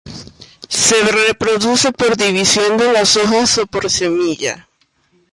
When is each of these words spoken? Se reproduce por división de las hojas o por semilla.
Se 0.67 0.95
reproduce 1.03 1.91
por 1.91 2.17
división 2.17 2.75
de 2.77 2.91
las 2.91 3.15
hojas 3.17 3.59
o 3.59 3.67
por 3.67 3.87
semilla. 3.87 4.67